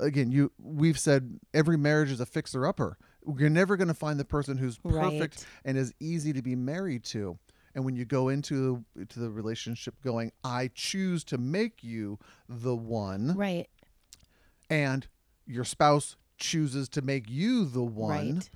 Again, 0.00 0.32
you 0.32 0.50
we've 0.58 0.98
said 0.98 1.38
every 1.52 1.76
marriage 1.76 2.10
is 2.10 2.20
a 2.20 2.26
fixer 2.26 2.66
upper. 2.66 2.96
You're 3.38 3.50
never 3.50 3.76
going 3.76 3.88
to 3.88 3.94
find 3.94 4.18
the 4.18 4.24
person 4.24 4.56
who's 4.56 4.78
perfect 4.78 5.36
Right. 5.36 5.46
and 5.64 5.76
is 5.76 5.92
easy 6.00 6.32
to 6.32 6.42
be 6.42 6.54
married 6.56 7.04
to. 7.06 7.38
And 7.74 7.84
when 7.84 7.94
you 7.94 8.04
go 8.06 8.28
into 8.30 8.84
to 9.08 9.20
the 9.20 9.30
relationship 9.30 10.00
going, 10.02 10.32
I 10.42 10.70
choose 10.74 11.24
to 11.24 11.36
make 11.36 11.84
you 11.84 12.18
the 12.48 12.74
one, 12.74 13.36
Right. 13.36 13.68
and 14.70 15.06
your 15.46 15.64
spouse 15.64 16.16
chooses 16.38 16.88
to 16.90 17.02
make 17.02 17.28
you 17.28 17.66
the 17.66 17.82
one, 17.84 18.36
Right. 18.36 18.50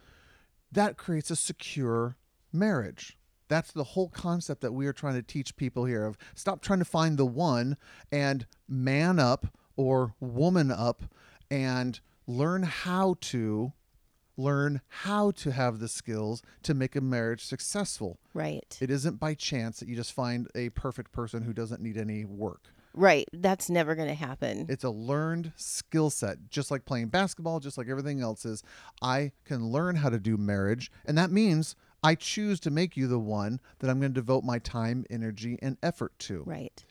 that 0.72 0.96
creates 0.96 1.30
a 1.30 1.36
secure 1.36 2.16
marriage. 2.52 3.18
That's 3.50 3.72
the 3.72 3.84
whole 3.84 4.08
concept 4.08 4.60
that 4.62 4.72
we 4.72 4.86
are 4.86 4.92
trying 4.92 5.16
to 5.16 5.22
teach 5.22 5.56
people 5.56 5.84
here 5.84 6.04
of 6.06 6.16
stop 6.34 6.62
trying 6.62 6.78
to 6.78 6.84
find 6.84 7.18
the 7.18 7.26
one 7.26 7.76
and 8.10 8.46
man 8.68 9.18
up 9.18 9.48
or 9.76 10.14
woman 10.20 10.70
up 10.70 11.02
and 11.50 11.98
learn 12.28 12.62
how 12.62 13.16
to 13.20 13.72
learn 14.36 14.80
how 14.88 15.32
to 15.32 15.50
have 15.50 15.80
the 15.80 15.88
skills 15.88 16.42
to 16.62 16.74
make 16.74 16.94
a 16.94 17.00
marriage 17.00 17.44
successful. 17.44 18.20
Right. 18.32 18.78
It 18.80 18.88
isn't 18.88 19.18
by 19.18 19.34
chance 19.34 19.80
that 19.80 19.88
you 19.88 19.96
just 19.96 20.12
find 20.12 20.48
a 20.54 20.70
perfect 20.70 21.12
person 21.12 21.42
who 21.42 21.52
doesn't 21.52 21.82
need 21.82 21.96
any 21.96 22.24
work. 22.24 22.72
Right. 22.94 23.28
That's 23.32 23.68
never 23.68 23.94
going 23.94 24.08
to 24.08 24.14
happen. 24.14 24.66
It's 24.68 24.84
a 24.84 24.90
learned 24.90 25.52
skill 25.56 26.08
set, 26.10 26.38
just 26.50 26.70
like 26.70 26.84
playing 26.84 27.08
basketball, 27.08 27.60
just 27.60 27.76
like 27.78 27.88
everything 27.88 28.20
else 28.20 28.44
is. 28.44 28.62
I 29.02 29.32
can 29.44 29.68
learn 29.68 29.96
how 29.96 30.08
to 30.08 30.18
do 30.18 30.36
marriage, 30.36 30.90
and 31.04 31.18
that 31.18 31.30
means 31.30 31.76
I 32.02 32.14
choose 32.14 32.60
to 32.60 32.70
make 32.70 32.96
you 32.96 33.06
the 33.06 33.18
one 33.18 33.60
that 33.78 33.90
I'm 33.90 34.00
going 34.00 34.12
to 34.12 34.20
devote 34.20 34.44
my 34.44 34.58
time, 34.58 35.04
energy, 35.10 35.58
and 35.60 35.76
effort 35.82 36.18
to. 36.20 36.42
Right. 36.44 36.84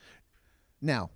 Now, 0.81 1.09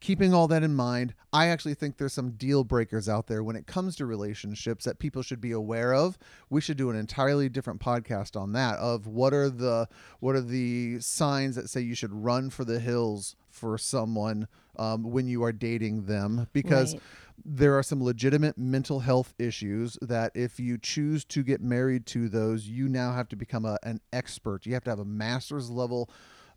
keeping 0.00 0.32
all 0.32 0.48
that 0.48 0.62
in 0.62 0.74
mind, 0.74 1.14
I 1.32 1.46
actually 1.48 1.74
think 1.74 1.96
there's 1.98 2.12
some 2.12 2.32
deal 2.32 2.64
breakers 2.64 3.08
out 3.08 3.26
there 3.26 3.44
when 3.44 3.54
it 3.56 3.66
comes 3.66 3.96
to 3.96 4.06
relationships 4.06 4.84
that 4.84 4.98
people 4.98 5.22
should 5.22 5.40
be 5.40 5.52
aware 5.52 5.94
of. 5.94 6.18
We 6.48 6.60
should 6.60 6.76
do 6.76 6.90
an 6.90 6.96
entirely 6.96 7.48
different 7.48 7.80
podcast 7.80 8.40
on 8.40 8.52
that 8.52 8.78
of 8.78 9.06
what 9.06 9.32
are 9.34 9.50
the 9.50 9.88
what 10.20 10.34
are 10.36 10.40
the 10.40 11.00
signs 11.00 11.56
that 11.56 11.68
say 11.68 11.80
you 11.82 11.94
should 11.94 12.12
run 12.12 12.50
for 12.50 12.64
the 12.64 12.80
hills 12.80 13.36
for 13.50 13.76
someone 13.76 14.48
um, 14.76 15.02
when 15.02 15.28
you 15.28 15.42
are 15.44 15.52
dating 15.52 16.06
them 16.06 16.48
because 16.52 16.94
Right. 16.94 17.02
there 17.44 17.76
are 17.76 17.82
some 17.82 18.02
legitimate 18.02 18.56
mental 18.56 19.00
health 19.00 19.34
issues 19.38 19.98
that 20.00 20.32
if 20.34 20.58
you 20.58 20.78
choose 20.78 21.24
to 21.26 21.42
get 21.42 21.60
married 21.60 22.06
to 22.06 22.28
those, 22.28 22.66
you 22.68 22.88
now 22.88 23.12
have 23.12 23.28
to 23.28 23.36
become 23.36 23.64
a, 23.64 23.78
an 23.82 24.00
expert. 24.12 24.64
You 24.66 24.74
have 24.74 24.84
to 24.84 24.90
have 24.90 24.98
a 24.98 25.04
master's 25.04 25.68
level 25.70 26.08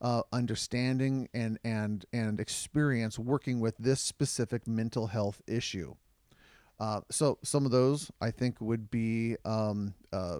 uh, 0.03 0.21
understanding 0.33 1.29
and 1.33 1.57
and 1.63 2.05
and 2.11 2.39
experience 2.39 3.17
working 3.17 3.59
with 3.59 3.75
this 3.77 4.01
specific 4.01 4.67
mental 4.67 5.07
health 5.07 5.41
issue. 5.47 5.95
Uh, 6.79 7.01
so 7.09 7.39
some 7.43 7.65
of 7.65 7.71
those 7.71 8.11
I 8.19 8.29
think 8.31 8.59
would 8.59 8.91
be 8.91 9.37
um, 9.45 9.93
uh, 10.11 10.39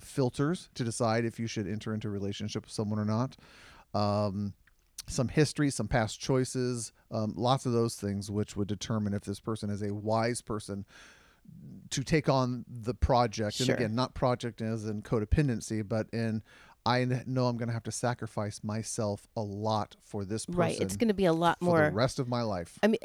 filters 0.00 0.70
to 0.74 0.84
decide 0.84 1.24
if 1.24 1.40
you 1.40 1.48
should 1.48 1.66
enter 1.66 1.92
into 1.92 2.06
a 2.06 2.10
relationship 2.10 2.64
with 2.64 2.72
someone 2.72 3.00
or 3.00 3.04
not. 3.04 3.36
Um, 3.94 4.54
some 5.08 5.28
history, 5.28 5.70
some 5.70 5.88
past 5.88 6.20
choices, 6.20 6.92
um, 7.10 7.32
lots 7.34 7.66
of 7.66 7.72
those 7.72 7.96
things, 7.96 8.30
which 8.30 8.56
would 8.56 8.68
determine 8.68 9.14
if 9.14 9.24
this 9.24 9.40
person 9.40 9.70
is 9.70 9.82
a 9.82 9.92
wise 9.92 10.42
person 10.42 10.84
to 11.90 12.04
take 12.04 12.28
on 12.28 12.64
the 12.68 12.94
project. 12.94 13.56
Sure. 13.56 13.64
And 13.64 13.74
again, 13.74 13.94
not 13.94 14.14
project 14.14 14.60
as 14.60 14.84
in 14.84 15.02
codependency, 15.02 15.86
but 15.86 16.06
in 16.12 16.42
I 16.86 17.04
know 17.26 17.46
I'm 17.46 17.56
going 17.56 17.68
to 17.68 17.74
have 17.74 17.82
to 17.84 17.92
sacrifice 17.92 18.62
myself 18.64 19.26
a 19.36 19.42
lot 19.42 19.96
for 20.04 20.24
this 20.24 20.46
person 20.46 20.58
Right. 20.58 20.80
It's 20.80 20.96
going 20.96 21.08
to 21.08 21.14
be 21.14 21.26
a 21.26 21.32
lot 21.32 21.60
more 21.60 21.86
the 21.86 21.90
rest 21.92 22.18
of 22.18 22.28
my 22.28 22.42
life. 22.42 22.78
I 22.82 22.86
mean, 22.86 22.98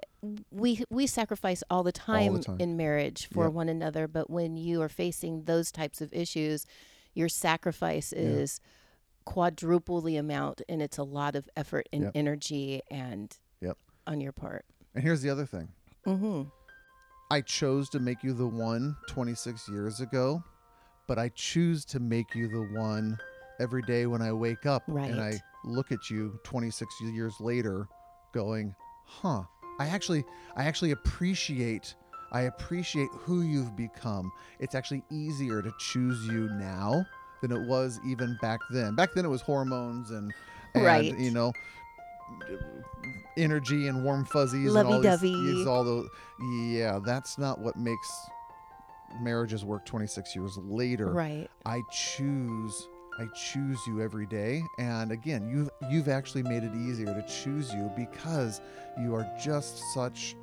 we 0.51 0.83
we 0.89 1.07
sacrifice 1.07 1.63
all 1.69 1.83
the 1.83 1.91
time, 1.91 2.39
time. 2.41 2.57
in 2.59 2.77
marriage 2.77 3.27
for 3.27 3.45
Yep. 3.45 3.53
one 3.53 3.69
another, 3.69 4.07
but 4.07 4.29
when 4.29 4.55
you 4.55 4.81
are 4.81 4.89
facing 4.89 5.43
those 5.43 5.71
types 5.71 5.99
of 6.01 6.13
issues, 6.13 6.65
your 7.13 7.27
sacrifice 7.29 8.13
is 8.13 8.59
quadruple 9.25 10.01
the 10.01 10.17
amount, 10.17 10.61
and 10.69 10.81
it's 10.81 10.97
a 10.97 11.03
lot 11.03 11.35
of 11.35 11.49
effort 11.55 11.87
and 11.91 12.03
Yep. 12.03 12.11
energy 12.15 12.81
and 12.89 13.37
Yep. 13.61 13.77
on 14.07 14.21
your 14.21 14.31
part. 14.31 14.65
And 14.93 15.03
here's 15.03 15.21
the 15.21 15.29
other 15.29 15.45
thing. 15.45 15.69
Mm-hmm. 16.05 16.49
I 17.31 17.41
chose 17.41 17.89
to 17.89 17.99
make 17.99 18.23
you 18.23 18.33
the 18.33 18.47
one 18.47 18.95
26 19.07 19.67
years 19.69 20.01
ago, 20.01 20.43
but 21.07 21.17
I 21.17 21.29
choose 21.29 21.83
to 21.85 21.99
make 21.99 22.35
you 22.35 22.47
the 22.47 22.61
one 22.79 23.17
every 23.59 23.81
day 23.83 24.05
when 24.05 24.21
I 24.21 24.31
wake 24.33 24.65
up 24.65 24.83
and 25.11 25.21
I 25.21 25.39
look 25.63 25.91
at 25.91 26.09
you 26.09 26.39
26 26.43 27.01
years 27.01 27.33
later 27.39 27.87
going, 28.33 28.73
"Huh, 29.05 29.43
I 29.79 29.87
actually 29.87 30.23
I 30.55 30.63
actually 30.65 30.91
appreciate 30.91 31.95
I 32.31 32.41
appreciate 32.43 33.09
who 33.13 33.41
you've 33.41 33.75
become. 33.75 34.31
It's 34.59 34.73
actually 34.73 35.03
easier 35.11 35.61
to 35.61 35.71
choose 35.79 36.25
you 36.25 36.49
now 36.49 37.05
than 37.41 37.51
it 37.51 37.61
was 37.61 37.99
even 38.07 38.35
back 38.41 38.59
then. 38.71 38.95
Back 38.95 39.13
then 39.13 39.23
it 39.25 39.29
was 39.29 39.41
hormones 39.41 40.09
and, 40.09 40.33
and 40.73 40.83
Right. 40.83 41.17
you 41.19 41.29
know 41.31 41.53
energy 43.37 43.87
and 43.87 44.03
warm 44.03 44.25
fuzzies 44.25 44.73
and 44.75 44.87
all 44.87 44.99
these, 44.99 45.05
Lovey-dovey. 45.11 45.53
these 45.53 45.67
all 45.67 45.83
those 45.83 46.07
yeah 46.71 46.99
that's 47.03 47.37
not 47.37 47.59
what 47.59 47.75
makes 47.75 48.09
marriages 49.21 49.63
work 49.65 49.85
26 49.85 50.35
years 50.35 50.57
later 50.57 51.11
Right. 51.11 51.49
i 51.65 51.81
choose 51.91 52.87
i 53.19 53.25
choose 53.35 53.79
you 53.87 54.01
every 54.01 54.25
day 54.25 54.61
and 54.79 55.11
again 55.11 55.47
you've 55.47 55.69
you've 55.91 56.07
actually 56.07 56.43
made 56.43 56.63
it 56.63 56.73
easier 56.75 57.05
to 57.05 57.23
choose 57.27 57.73
you 57.73 57.91
because 57.95 58.61
you 58.99 59.13
are 59.15 59.27
just 59.41 59.79
such 59.93 60.35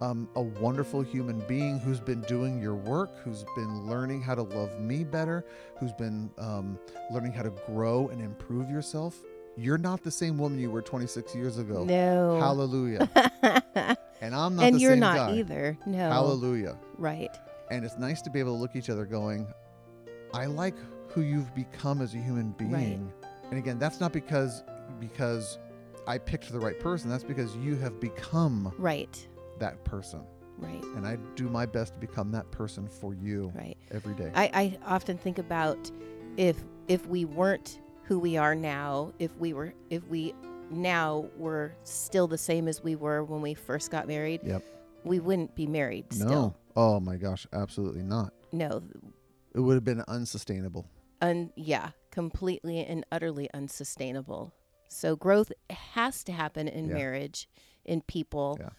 um, 0.00 0.28
a 0.36 0.40
wonderful 0.40 1.02
human 1.02 1.40
being 1.40 1.78
who's 1.78 2.00
been 2.00 2.20
doing 2.22 2.60
your 2.60 2.74
work, 2.74 3.10
who's 3.24 3.44
been 3.56 3.86
learning 3.88 4.22
how 4.22 4.34
to 4.34 4.42
love 4.42 4.78
me 4.80 5.04
better, 5.04 5.44
who's 5.78 5.92
been 5.92 6.30
um, 6.38 6.78
learning 7.10 7.32
how 7.32 7.42
to 7.42 7.50
grow 7.66 8.08
and 8.08 8.20
improve 8.20 8.70
yourself. 8.70 9.16
You're 9.56 9.78
not 9.78 10.04
the 10.04 10.10
same 10.10 10.38
woman 10.38 10.60
you 10.60 10.70
were 10.70 10.82
26 10.82 11.34
years 11.34 11.58
ago. 11.58 11.84
No. 11.84 12.38
Hallelujah. 12.38 13.10
and 14.20 14.34
I'm 14.34 14.54
not 14.54 14.64
and 14.64 14.80
you're 14.80 14.94
not 14.94 15.16
guy. 15.16 15.36
either. 15.38 15.76
No. 15.84 16.10
Hallelujah. 16.10 16.78
Right. 16.96 17.36
And 17.70 17.84
it's 17.84 17.98
nice 17.98 18.22
to 18.22 18.30
be 18.30 18.38
able 18.38 18.54
to 18.54 18.60
look 18.60 18.70
at 18.70 18.76
each 18.76 18.90
other 18.90 19.04
going, 19.04 19.48
I 20.32 20.46
like 20.46 20.76
who 21.08 21.22
you've 21.22 21.54
become 21.54 22.00
as 22.02 22.14
a 22.14 22.18
human 22.18 22.52
being. 22.52 22.72
Right. 22.72 23.00
And 23.50 23.58
again, 23.58 23.78
that's 23.78 24.00
not 24.00 24.12
because 24.12 24.62
because 25.00 25.58
I 26.06 26.18
picked 26.18 26.50
the 26.52 26.58
right 26.60 26.78
person. 26.80 27.10
That's 27.10 27.24
because 27.24 27.54
you 27.56 27.76
have 27.76 28.00
become 28.00 28.72
Right. 28.78 29.26
that 29.58 29.84
person. 29.84 30.20
Right. 30.58 30.82
And 30.96 31.06
I 31.06 31.16
do 31.36 31.48
my 31.48 31.66
best 31.66 31.94
to 31.94 32.00
become 32.00 32.30
that 32.32 32.50
person 32.50 32.88
for 32.88 33.14
you 33.14 33.52
Right. 33.54 33.76
every 33.90 34.14
day. 34.14 34.32
I, 34.34 34.50
I 34.54 34.78
often 34.86 35.16
think 35.18 35.38
about 35.38 35.90
if 36.36 36.56
if 36.88 37.06
we 37.06 37.24
weren't 37.24 37.80
who 38.04 38.18
we 38.18 38.36
are 38.38 38.54
now, 38.54 39.12
if 39.18 39.36
we 39.36 39.52
were 39.52 39.72
if 39.90 40.06
we 40.08 40.34
now 40.70 41.26
were 41.36 41.72
still 41.84 42.26
the 42.26 42.38
same 42.38 42.68
as 42.68 42.82
we 42.82 42.96
were 42.96 43.22
when 43.24 43.40
we 43.40 43.54
first 43.54 43.90
got 43.90 44.06
married, 44.08 44.40
Yep. 44.44 44.64
we 45.04 45.20
wouldn't 45.20 45.54
be 45.54 45.66
married 45.66 46.06
no. 46.18 46.26
still. 46.26 46.56
Oh 46.76 47.00
my 47.00 47.16
gosh, 47.16 47.46
absolutely 47.52 48.02
not. 48.02 48.32
No. 48.52 48.82
It 49.54 49.60
would 49.60 49.74
have 49.74 49.84
been 49.84 50.02
unsustainable. 50.08 50.86
Un, 51.20 51.52
yeah, 51.56 51.90
completely 52.10 52.84
and 52.84 53.04
utterly 53.10 53.48
unsustainable. 53.52 54.52
So 54.88 55.16
growth 55.16 55.52
has 55.70 56.22
to 56.24 56.32
happen 56.32 56.68
in 56.68 56.88
Yeah. 56.88 56.94
marriage, 56.94 57.48
in 57.84 58.00
people, 58.02 58.56
Yeah. 58.60 58.70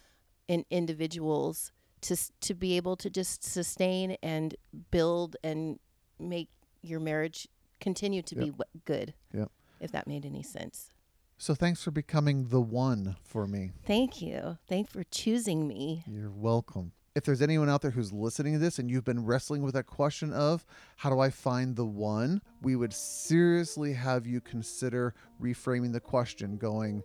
in 0.48 0.64
individuals 0.70 1.72
to 2.02 2.16
to 2.40 2.54
be 2.54 2.76
able 2.78 2.96
to 2.96 3.10
just 3.10 3.44
sustain 3.44 4.16
and 4.22 4.56
build 4.90 5.36
and 5.44 5.78
make 6.18 6.48
your 6.82 6.98
marriage 6.98 7.46
continue 7.78 8.22
to 8.22 8.34
be 8.34 8.46
w- 8.50 8.62
good. 8.86 9.14
Yep. 9.34 9.50
If 9.80 9.92
that 9.92 10.06
made 10.06 10.24
any 10.24 10.42
sense. 10.42 10.90
So 11.38 11.54
thanks 11.54 11.82
for 11.82 11.90
becoming 11.90 12.48
the 12.48 12.60
one 12.60 13.16
for 13.22 13.46
me. 13.46 13.72
Thank 13.84 14.20
you. 14.22 14.58
Thank 14.66 14.88
for 14.90 15.04
choosing 15.04 15.66
me. 15.68 16.04
You're 16.06 16.30
welcome. 16.30 16.92
If 17.16 17.24
there's 17.24 17.42
anyone 17.42 17.68
out 17.68 17.82
there 17.82 17.90
who's 17.90 18.12
listening 18.12 18.52
to 18.52 18.58
this 18.60 18.78
and 18.78 18.88
you've 18.88 19.04
been 19.04 19.26
wrestling 19.26 19.62
with 19.62 19.74
that 19.74 19.86
question 19.86 20.32
of 20.32 20.64
how 20.96 21.10
do 21.10 21.18
I 21.18 21.30
find 21.30 21.74
the 21.74 21.84
one, 21.84 22.40
we 22.62 22.76
would 22.76 22.92
seriously 22.92 23.92
have 23.94 24.28
you 24.28 24.40
consider 24.40 25.14
reframing 25.42 25.92
the 25.92 26.00
question 26.00 26.56
going, 26.56 27.02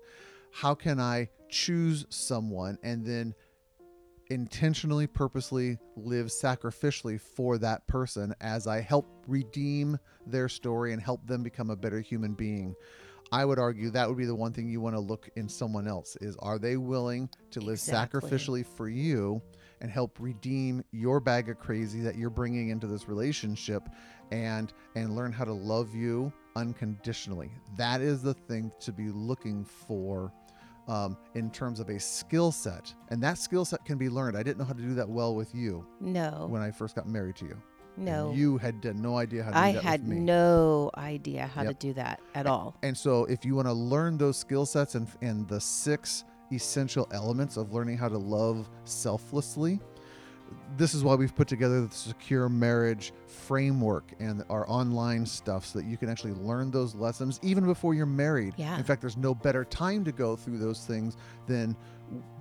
how 0.52 0.76
can 0.76 1.00
I 1.00 1.30
choose 1.50 2.06
someone 2.10 2.78
and 2.84 3.04
then 3.04 3.34
intentionally, 4.30 5.08
purposely 5.08 5.80
live 5.96 6.28
sacrificially 6.28 7.20
for 7.20 7.58
that 7.58 7.88
person 7.88 8.36
as 8.42 8.68
I 8.68 8.82
help 8.82 9.08
redeem 9.28 9.98
their 10.28 10.50
story 10.50 10.94
and 10.94 11.02
help 11.02 11.26
them 11.26 11.42
become 11.42 11.72
a 11.72 11.76
better 11.76 12.00
human 12.00 12.36
being? 12.36 12.76
I 13.32 13.44
would 13.44 13.58
argue 13.58 13.90
that 13.90 14.08
would 14.08 14.20
be 14.20 14.26
the 14.26 14.36
one 14.36 14.54
thing 14.54 14.70
you 14.70 14.82
want 14.82 14.96
to 14.96 15.00
look 15.00 15.30
in 15.36 15.50
someone 15.50 15.88
else 15.88 16.16
is 16.22 16.36
are 16.38 16.60
they 16.60 16.78
willing 16.78 17.28
to 17.52 17.60
live 17.60 17.74
Exactly. 17.74 18.22
sacrificially 18.22 18.64
for 18.64 18.88
you 18.88 19.42
and 19.82 19.92
help 19.92 20.18
redeem 20.20 20.84
your 20.92 21.20
bag 21.20 21.50
of 21.50 21.60
crazy 21.60 22.00
that 22.02 22.16
you're 22.16 22.30
bringing 22.30 22.70
into 22.70 22.88
this 22.88 23.08
relationship 23.08 23.88
and 24.32 24.74
and 24.96 25.16
learn 25.16 25.32
how 25.32 25.44
to 25.46 25.54
love 25.54 25.94
you 25.94 26.32
unconditionally. 26.56 27.52
That 27.78 28.02
is 28.02 28.22
the 28.22 28.34
thing 28.34 28.72
to 28.80 28.92
be 28.92 29.10
looking 29.10 29.66
for 29.66 30.32
um, 30.88 31.18
in 31.34 31.50
terms 31.50 31.80
of 31.80 31.90
a 31.90 32.00
skill 32.00 32.52
set, 32.52 32.94
and 33.10 33.22
that 33.24 33.38
skill 33.38 33.66
set 33.66 33.84
can 33.86 33.98
be 33.98 34.08
learned. 34.10 34.38
I 34.38 34.44
didn't 34.44 34.60
know 34.60 34.66
how 34.66 34.74
to 34.74 34.82
do 34.82 34.94
that 34.96 35.10
well 35.10 35.34
with 35.36 35.54
you 35.56 35.86
No. 36.00 36.48
when 36.50 36.62
I 36.62 36.72
first 36.72 36.96
got 36.96 37.08
married 37.08 37.36
to 37.38 37.46
you. 37.46 37.58
And 37.98 38.06
no. 38.06 38.32
you 38.34 38.58
had 38.58 38.84
no 39.00 39.18
idea 39.18 39.44
how 39.44 39.50
to 39.52 39.56
do 39.56 39.80
I 39.80 39.82
had 39.82 40.06
no 40.08 40.92
idea 40.98 41.48
how 41.48 41.64
Yep. 41.64 41.80
to 41.80 41.88
do 41.88 41.94
that 41.94 42.20
at 42.36 42.46
all. 42.46 42.76
And 42.84 42.96
so, 42.96 43.26
if 43.26 43.46
you 43.46 43.56
want 43.56 43.68
to 43.68 43.74
learn 43.74 44.18
those 44.18 44.38
skill 44.38 44.66
sets 44.66 44.96
and, 44.96 45.08
and 45.22 45.48
the 45.48 45.60
six 45.62 46.24
essential 46.52 47.08
elements 47.12 47.58
of 47.58 47.74
learning 47.74 47.98
how 47.98 48.10
to 48.10 48.18
love 48.18 48.70
selflessly, 48.84 49.80
this 50.78 50.94
is 50.94 51.04
why 51.04 51.16
we've 51.16 51.36
put 51.36 51.48
together 51.48 51.86
the 51.86 51.94
secure 51.94 52.50
marriage 52.50 53.14
framework 53.28 54.12
and 54.20 54.44
our 54.50 54.70
online 54.70 55.26
stuff 55.26 55.66
so 55.66 55.80
that 55.80 55.86
you 55.86 55.98
can 55.98 56.10
actually 56.10 56.34
learn 56.34 56.70
those 56.72 56.96
lessons 56.96 57.40
even 57.44 57.66
before 57.66 57.94
you're 57.94 58.06
married. 58.06 58.54
Yeah. 58.58 58.78
In 58.78 58.84
fact, 58.84 59.02
there's 59.02 59.18
no 59.18 59.34
better 59.34 59.64
time 59.66 60.04
to 60.06 60.12
go 60.12 60.36
through 60.36 60.58
those 60.58 60.86
things 60.86 61.18
than 61.48 61.76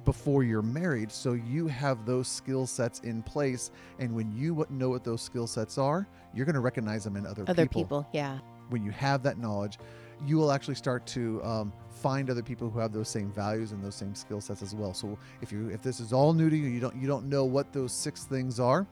before 0.04 0.42
you're 0.42 0.62
married. 0.62 1.10
So 1.10 1.32
you 1.32 1.66
have 1.68 2.04
those 2.04 2.28
skill 2.28 2.66
sets 2.66 3.00
in 3.00 3.22
place. 3.22 3.70
And 3.98 4.14
when 4.14 4.36
you 4.36 4.66
know 4.70 4.90
what 4.90 5.04
those 5.04 5.22
skill 5.22 5.46
sets 5.46 5.78
are, 5.78 6.06
you're 6.34 6.46
going 6.46 6.54
to 6.54 6.60
recognize 6.60 7.04
them 7.04 7.16
in 7.16 7.26
other, 7.26 7.44
Other 7.46 7.66
people, 7.66 8.06
yeah. 8.12 8.38
when 8.68 8.84
you 8.84 8.90
have 8.90 9.22
that 9.22 9.38
knowledge, 9.38 9.78
you 10.26 10.36
will 10.36 10.52
actually 10.52 10.74
start 10.74 11.06
to 11.08 11.42
um, 11.44 11.72
find 11.90 12.30
other 12.30 12.42
people 12.42 12.68
who 12.70 12.78
have 12.78 12.92
those 12.92 13.08
same 13.08 13.32
values 13.32 13.72
and 13.72 13.82
those 13.82 13.94
same 13.94 14.14
skill 14.14 14.40
sets 14.40 14.62
as 14.62 14.74
well. 14.74 14.92
So 14.94 15.18
if 15.40 15.52
you 15.52 15.68
if 15.68 15.82
this 15.82 16.00
is 16.00 16.12
all 16.12 16.32
new 16.32 16.50
to 16.50 16.56
you, 16.56 16.68
you 16.68 16.80
don't 16.80 16.96
you 16.96 17.06
don't 17.06 17.28
know 17.28 17.44
what 17.44 17.72
those 17.72 17.92
six 17.92 18.24
things 18.24 18.60
are, 18.60 18.86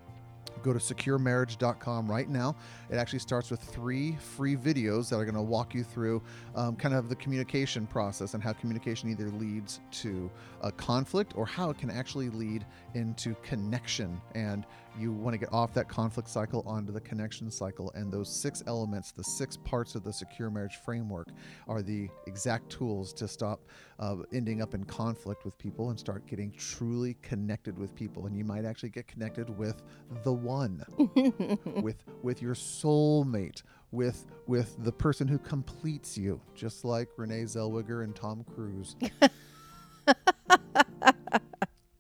Go 0.63 0.73
to 0.73 0.79
securemarriage.com 0.79 2.11
right 2.11 2.29
now. 2.29 2.57
It 2.91 2.97
actually 2.97 3.19
starts 3.19 3.51
with 3.51 3.61
three 3.61 4.17
free 4.17 4.57
videos 4.57 5.09
that 5.11 5.17
are 5.17 5.25
going 5.25 5.35
to 5.35 5.43
walk 5.43 5.75
you 5.75 5.83
through 5.85 6.23
um, 6.55 6.77
kind 6.77 6.95
of 6.95 7.09
the 7.09 7.17
communication 7.17 7.87
process 7.87 8.35
and 8.35 8.43
how 8.43 8.53
communication 8.53 9.11
either 9.11 9.29
leads 9.31 9.81
to 9.93 10.31
a 10.63 10.71
conflict 10.71 11.33
or 11.37 11.47
how 11.47 11.71
it 11.71 11.79
can 11.79 11.91
actually 11.91 12.31
lead 12.31 12.65
into 12.95 13.35
connection. 13.43 14.21
And 14.35 14.65
you 14.99 15.13
want 15.13 15.35
to 15.35 15.39
get 15.39 15.53
off 15.53 15.73
that 15.75 15.89
conflict 15.89 16.29
cycle 16.29 16.63
onto 16.67 16.93
the 16.93 17.01
connection 17.01 17.51
cycle. 17.51 17.91
And 17.95 18.13
those 18.13 18.29
six 18.29 18.63
elements, 18.67 19.13
the 19.13 19.25
six 19.25 19.57
parts 19.57 19.95
of 19.95 20.05
the 20.05 20.13
secure 20.13 20.51
marriage 20.51 20.77
framework, 20.85 21.29
are 21.67 21.83
the 21.83 22.09
exact 22.27 22.71
tools 22.71 23.13
to 23.15 23.27
stop 23.27 23.61
uh, 23.99 24.17
ending 24.33 24.61
up 24.61 24.75
in 24.75 24.85
conflict 24.85 25.45
with 25.45 25.57
people 25.59 25.91
and 25.91 25.99
start 25.99 26.27
getting 26.27 26.53
truly 26.53 27.17
connected 27.23 27.79
with 27.79 27.95
people. 27.95 28.27
And 28.27 28.37
you 28.37 28.45
might 28.45 28.65
actually 28.65 28.91
get 28.91 29.07
connected 29.07 29.49
with 29.57 29.83
the 30.25 30.33
one, 30.33 30.52
with 31.83 31.97
with 32.23 32.43
your 32.43 32.55
soulmate, 32.55 33.63
with 33.91 34.27
with 34.47 34.77
the 34.85 34.93
person 34.93 35.29
who 35.29 35.39
completes 35.39 36.17
you, 36.19 36.41
just 36.55 36.85
like 36.85 37.09
Renee 37.17 37.45
Zellweger 37.45 38.05
and 38.05 38.15
Tom 38.15 38.45
Cruise. 38.55 38.97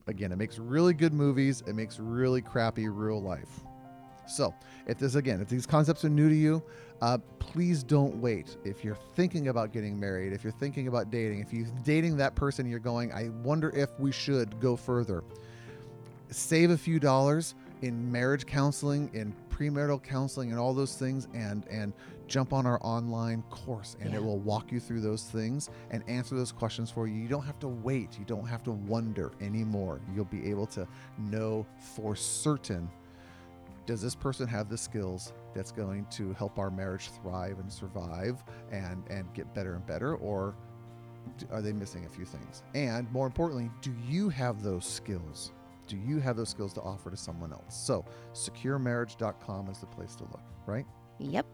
again, 0.06 0.32
it 0.32 0.36
makes 0.36 0.58
really 0.58 0.94
good 0.94 1.12
movies. 1.12 1.62
It 1.66 1.74
makes 1.74 1.98
really 1.98 2.42
crappy 2.42 2.88
real 2.88 3.22
life. 3.22 3.60
So, 4.26 4.54
if 4.86 4.98
this 4.98 5.14
again, 5.14 5.40
if 5.40 5.48
these 5.48 5.66
concepts 5.66 6.04
are 6.04 6.08
new 6.08 6.28
to 6.28 6.34
you, 6.34 6.62
uh, 7.00 7.18
please 7.38 7.82
don't 7.82 8.16
wait. 8.16 8.56
If 8.64 8.84
you're 8.84 8.98
thinking 9.14 9.48
about 9.48 9.72
getting 9.72 9.98
married, 9.98 10.32
if 10.32 10.44
you're 10.44 10.52
thinking 10.52 10.88
about 10.88 11.10
dating, 11.10 11.40
if 11.40 11.52
you're 11.52 11.66
dating 11.84 12.16
that 12.18 12.34
person, 12.34 12.68
you're 12.68 12.78
going, 12.78 13.12
I 13.12 13.28
wonder 13.42 13.70
if 13.70 13.90
we 13.98 14.12
should 14.12 14.60
go 14.60 14.76
further. 14.76 15.24
Save 16.30 16.70
a 16.70 16.78
few 16.78 16.98
dollars 16.98 17.54
in 17.82 18.10
marriage 18.10 18.46
counseling, 18.46 19.10
in 19.12 19.34
premarital 19.50 20.02
counseling, 20.02 20.50
and 20.50 20.58
all 20.58 20.72
those 20.74 20.96
things, 20.96 21.28
and 21.34 21.66
and 21.68 21.92
jump 22.28 22.52
on 22.54 22.64
our 22.64 22.78
online 22.82 23.42
course, 23.50 23.96
and 24.00 24.10
Yeah. 24.12 24.16
it 24.16 24.24
will 24.24 24.38
walk 24.38 24.72
you 24.72 24.80
through 24.80 25.02
those 25.02 25.24
things 25.24 25.68
and 25.90 26.02
answer 26.08 26.34
those 26.34 26.50
questions 26.52 26.90
for 26.90 27.06
you. 27.06 27.14
You 27.14 27.28
don't 27.28 27.44
have 27.44 27.58
to 27.58 27.68
wait. 27.68 28.18
You 28.18 28.24
don't 28.24 28.46
have 28.46 28.62
to 28.64 28.70
wonder 28.72 29.32
anymore. 29.42 30.00
You'll 30.14 30.24
be 30.24 30.48
able 30.48 30.66
to 30.68 30.88
know 31.18 31.66
for 31.94 32.16
certain 32.16 32.88
does 33.84 34.00
this 34.00 34.14
person 34.14 34.46
have 34.46 34.68
the 34.68 34.78
skills 34.78 35.32
that's 35.54 35.72
going 35.72 36.06
to 36.12 36.32
help 36.34 36.56
our 36.58 36.70
marriage 36.70 37.10
thrive 37.20 37.58
and 37.58 37.70
survive 37.70 38.42
and 38.70 39.02
and 39.10 39.26
get 39.34 39.52
better 39.54 39.74
and 39.74 39.84
better 39.86 40.14
or 40.16 40.54
are 41.50 41.60
they 41.60 41.72
missing 41.72 42.04
a 42.04 42.08
few 42.08 42.24
things 42.24 42.62
and 42.76 43.10
more 43.10 43.26
importantly 43.26 43.68
do 43.80 43.92
you 44.08 44.28
have 44.28 44.62
those 44.62 44.86
skills 44.86 45.50
do 45.92 45.98
you 45.98 46.18
have 46.18 46.36
those 46.36 46.48
skills 46.48 46.72
to 46.72 46.80
offer 46.80 47.10
to 47.10 47.16
someone 47.16 47.52
else 47.52 47.74
so 47.88 48.04
securemarriage.com 48.32 49.68
is 49.68 49.78
the 49.78 49.86
place 49.86 50.14
to 50.16 50.24
look 50.24 50.42
right 50.66 50.86
Yep. 51.18 51.46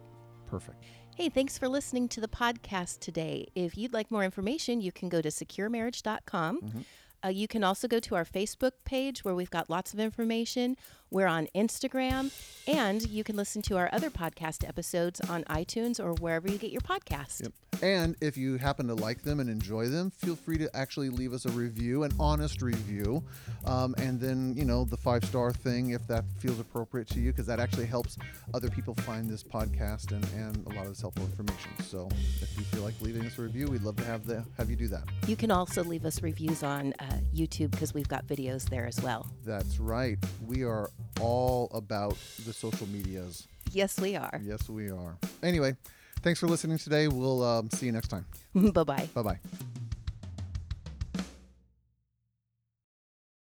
perfect 0.47 0.85
Hey, 1.17 1.29
thanks 1.29 1.59
for 1.59 1.67
listening 1.69 2.07
to 2.11 2.21
the 2.21 2.29
podcast 2.29 3.01
today. 3.01 3.49
If 3.57 3.77
you'd 3.77 3.93
like 3.93 4.09
more 4.09 4.23
information, 4.23 4.81
you 4.81 4.93
can 4.93 5.09
go 5.09 5.21
to 5.21 5.31
securemarriage.com. 5.31 6.61
Mhm. 6.61 6.85
Uh, 7.25 7.29
you 7.31 7.49
can 7.49 7.65
also 7.65 7.89
go 7.89 7.99
to 7.99 8.15
our 8.15 8.25
Facebook 8.25 8.71
page 8.85 9.25
where 9.25 9.35
we've 9.35 9.51
got 9.51 9.69
lots 9.69 9.93
of 9.93 9.99
information. 9.99 10.77
We're 11.11 11.27
on 11.27 11.49
Instagram, 11.55 12.31
and 12.67 13.07
you 13.09 13.25
can 13.25 13.35
listen 13.35 13.63
to 13.63 13.79
our 13.79 13.89
other 13.93 14.11
podcast 14.11 14.69
episodes 14.69 15.21
on 15.23 15.43
iTunes 15.45 15.99
or 16.05 16.13
wherever 16.15 16.49
you 16.49 16.59
get 16.59 16.71
your 16.71 16.83
podcast. 16.83 17.43
Yep. 17.43 17.53
And 17.81 18.17
if 18.21 18.37
you 18.37 18.57
happen 18.57 18.89
to 18.89 18.95
like 18.95 19.23
them 19.23 19.41
and 19.41 19.49
enjoy 19.49 19.87
them, 19.87 20.11
feel 20.11 20.35
free 20.35 20.59
to 20.59 20.77
actually 20.77 21.11
leave 21.11 21.33
us 21.33 21.47
a 21.47 21.51
review, 21.51 22.03
an 22.03 22.13
honest 22.19 22.61
review. 22.61 23.23
Um, 23.65 23.95
and 23.99 24.21
then, 24.21 24.53
you 24.57 24.65
know, 24.65 24.85
the 24.85 24.97
five 24.97 25.25
star 25.25 25.53
thing 25.53 25.91
if 25.91 26.07
that 26.09 26.25
feels 26.39 26.59
appropriate 26.59 27.09
to 27.11 27.21
you, 27.21 27.31
because 27.31 27.47
that 27.47 27.61
actually 27.61 27.87
helps 27.87 28.19
other 28.53 28.69
people 28.69 28.95
find 28.95 29.31
this 29.31 29.45
podcast 29.45 30.11
and, 30.11 30.25
and 30.35 30.67
a 30.67 30.77
lot 30.77 30.85
of 30.85 30.89
this 30.89 31.01
helpful 31.01 31.25
information. 31.25 31.71
So 31.85 32.09
if 32.43 32.51
you 32.59 32.65
feel 32.65 32.83
like 32.83 33.01
leaving 33.01 33.25
us 33.25 33.39
a 33.39 33.43
review, 33.43 33.69
we'd 33.69 33.83
love 33.83 33.97
to 33.97 34.05
have, 34.05 34.27
the, 34.27 34.45
have 34.57 34.69
you 34.69 34.77
do 34.77 34.89
that. 34.89 35.05
You 35.27 35.37
can 35.37 35.53
also 35.53 35.85
leave 35.85 36.05
us 36.05 36.21
reviews 36.23 36.63
on 36.63 36.95
uh, 36.99 37.05
YouTube 37.35 37.71
because 37.71 37.95
we've 37.95 38.09
got 38.09 38.27
videos 38.27 38.69
there 38.69 38.87
as 38.87 39.01
well. 39.03 39.31
That's 39.45 39.79
right. 39.79 40.19
We 40.45 40.65
are 40.65 40.91
all 41.21 41.69
about 41.73 42.17
the 42.45 42.53
social 42.53 42.87
medias. 42.89 43.47
Yes, 43.73 44.01
we 44.01 44.17
are. 44.17 44.41
Yes, 44.43 44.69
we 44.69 44.91
are. 44.91 45.17
Anyway, 45.43 45.77
thanks 46.23 46.41
for 46.41 46.47
listening 46.47 46.79
today. 46.79 47.09
We'll 47.09 47.43
um, 47.43 47.71
see 47.71 47.87
you 47.87 47.93
next 47.93 48.09
time. 48.09 48.27
bye 48.55 48.85
bye. 48.85 49.09
Bye 49.15 49.23
bye. 49.23 49.39